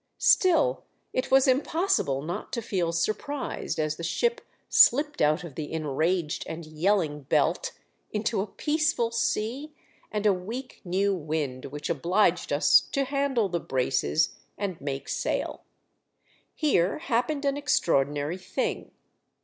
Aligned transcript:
Still, 0.17 0.83
it 1.13 1.29
was 1.29 1.47
impossible 1.47 2.23
not 2.23 2.51
to 2.53 2.61
feel 2.63 2.91
surprised 2.91 3.77
as 3.77 3.97
the 3.97 4.03
ship 4.03 4.41
slipped 4.67 5.21
out 5.21 5.43
of 5.43 5.53
the 5.53 5.71
enraged 5.71 6.43
and 6.47 6.65
yelling 6.65 7.21
belt 7.21 7.71
into 8.11 8.41
a 8.41 8.47
peaceful 8.47 9.11
sea 9.11 9.75
and 10.11 10.25
a 10.25 10.33
weak 10.33 10.81
new 10.83 11.13
wind 11.13 11.65
which 11.65 11.87
obliged 11.87 12.51
us 12.51 12.81
to 12.93 13.03
handle 13.05 13.47
the 13.47 13.59
braces 13.59 14.33
and 14.57 14.81
make 14.81 15.07
sail. 15.07 15.65
Here 16.55 16.97
happened 16.97 17.45
an 17.45 17.55
extraordinary 17.55 18.39
thing. 18.39 18.89